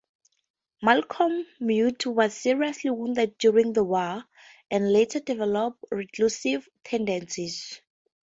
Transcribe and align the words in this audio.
Malcolm 0.81 1.45
Munthe 1.61 2.07
was 2.07 2.33
seriously 2.33 2.89
wounded 2.89 3.37
during 3.37 3.71
the 3.71 3.83
war, 3.83 4.23
and 4.71 4.91
later 4.91 5.19
developed 5.19 5.85
reclusive 5.91 6.67
tendencies. 6.83 7.79